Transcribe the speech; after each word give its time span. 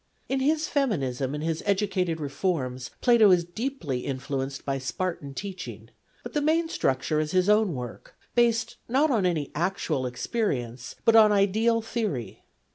In 0.27 0.39
his 0.39 0.67
feminism 0.67 1.35
and 1.35 1.43
his 1.43 1.61
educational 1.67 2.15
reforms, 2.23 2.89
Plato 3.01 3.29
is 3.29 3.43
deeply 3.45 3.99
influenced 3.99 4.65
by 4.65 4.79
Spartan 4.79 5.35
teaching, 5.35 5.91
but 6.23 6.33
the 6.33 6.41
main 6.41 6.69
structure 6.69 7.19
is 7.19 7.33
his 7.33 7.47
own 7.47 7.75
work, 7.75 8.15
based 8.33 8.77
not 8.89 9.11
on 9.11 9.27
any 9.27 9.51
actual 9.53 10.07
experience, 10.07 10.95
but 11.05 11.15
on 11.15 11.31
ideal 11.31 11.83
theory. 11.83 12.43